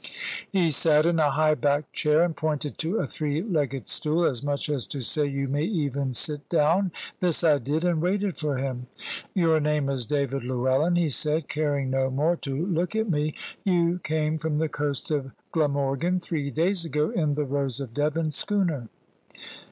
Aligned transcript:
He 0.51 0.71
sat 0.71 1.05
in 1.05 1.19
a 1.19 1.29
high 1.29 1.53
backed 1.53 1.93
chair, 1.93 2.23
and 2.23 2.35
pointed 2.35 2.79
to 2.79 2.97
a 2.97 3.05
three 3.05 3.43
legged 3.43 3.87
stool, 3.87 4.23
as 4.25 4.41
much 4.41 4.67
as 4.67 4.87
to 4.87 4.99
say, 5.01 5.27
"You 5.27 5.47
may 5.47 5.61
even 5.61 6.15
sit 6.15 6.49
down." 6.49 6.91
This 7.19 7.43
I 7.43 7.59
did, 7.59 7.83
and 7.83 8.01
waited 8.01 8.39
for 8.39 8.57
him. 8.57 8.87
"Your 9.35 9.59
name 9.59 9.89
is 9.89 10.07
David 10.07 10.43
Llewellyn," 10.43 10.95
he 10.95 11.09
said, 11.09 11.47
caring 11.47 11.91
no 11.91 12.09
more 12.09 12.35
to 12.37 12.65
look 12.65 12.95
at 12.95 13.11
me; 13.11 13.35
"you 13.63 13.99
came 14.03 14.39
from 14.39 14.57
the 14.57 14.69
coast 14.69 15.11
of 15.11 15.29
Glamorgan, 15.51 16.19
three 16.19 16.49
days 16.49 16.83
ago, 16.83 17.11
in 17.11 17.35
the 17.35 17.45
Rose 17.45 17.79
of 17.79 17.93
Devon 17.93 18.31
schooner." 18.31 18.87